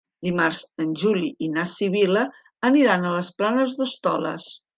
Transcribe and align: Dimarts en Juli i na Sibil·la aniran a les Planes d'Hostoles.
Dimarts 0.27 0.61
en 0.83 0.95
Juli 1.01 1.29
i 1.47 1.49
na 1.57 1.65
Sibil·la 1.73 2.25
aniran 2.71 3.07
a 3.07 3.13
les 3.19 3.31
Planes 3.45 3.79
d'Hostoles. 3.83 4.51